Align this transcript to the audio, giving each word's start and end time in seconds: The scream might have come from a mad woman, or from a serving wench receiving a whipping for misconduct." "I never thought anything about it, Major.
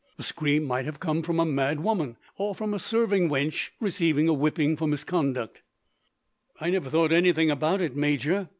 The 0.17 0.23
scream 0.23 0.63
might 0.63 0.85
have 0.85 0.99
come 0.99 1.21
from 1.21 1.39
a 1.39 1.45
mad 1.45 1.81
woman, 1.81 2.17
or 2.35 2.55
from 2.55 2.73
a 2.73 2.79
serving 2.79 3.29
wench 3.29 3.69
receiving 3.79 4.27
a 4.27 4.33
whipping 4.33 4.75
for 4.75 4.87
misconduct." 4.87 5.61
"I 6.59 6.71
never 6.71 6.89
thought 6.89 7.11
anything 7.11 7.51
about 7.51 7.81
it, 7.81 7.95
Major. 7.95 8.49